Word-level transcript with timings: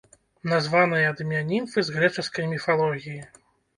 Названая 0.53 1.01
ад 1.09 1.21
імя 1.25 1.41
німфы 1.51 1.79
з 1.91 1.95
грэчаскай 1.99 2.51
міфалогіі. 2.55 3.19